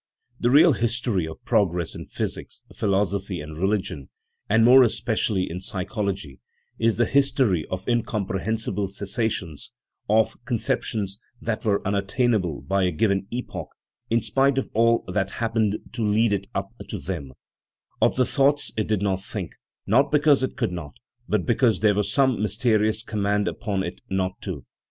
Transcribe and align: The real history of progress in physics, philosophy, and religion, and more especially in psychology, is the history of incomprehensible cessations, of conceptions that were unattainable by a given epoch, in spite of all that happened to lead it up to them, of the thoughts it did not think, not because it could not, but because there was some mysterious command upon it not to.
The 0.39 0.49
real 0.49 0.73
history 0.73 1.27
of 1.27 1.45
progress 1.45 1.93
in 1.93 2.07
physics, 2.07 2.63
philosophy, 2.73 3.39
and 3.39 3.55
religion, 3.55 4.09
and 4.49 4.65
more 4.65 4.81
especially 4.81 5.47
in 5.47 5.61
psychology, 5.61 6.39
is 6.79 6.97
the 6.97 7.05
history 7.05 7.67
of 7.69 7.87
incomprehensible 7.87 8.87
cessations, 8.87 9.71
of 10.09 10.43
conceptions 10.43 11.19
that 11.39 11.63
were 11.65 11.85
unattainable 11.87 12.61
by 12.63 12.81
a 12.85 12.91
given 12.91 13.27
epoch, 13.29 13.69
in 14.09 14.23
spite 14.23 14.57
of 14.57 14.71
all 14.73 15.03
that 15.07 15.29
happened 15.37 15.77
to 15.91 16.01
lead 16.03 16.33
it 16.33 16.47
up 16.55 16.71
to 16.89 16.97
them, 16.97 17.33
of 18.01 18.15
the 18.15 18.25
thoughts 18.25 18.71
it 18.75 18.87
did 18.87 19.03
not 19.03 19.21
think, 19.21 19.53
not 19.85 20.11
because 20.11 20.41
it 20.41 20.57
could 20.57 20.71
not, 20.71 20.95
but 21.29 21.45
because 21.45 21.81
there 21.81 21.93
was 21.93 22.11
some 22.11 22.41
mysterious 22.41 23.03
command 23.03 23.47
upon 23.47 23.83
it 23.83 24.01
not 24.09 24.31
to. 24.41 24.65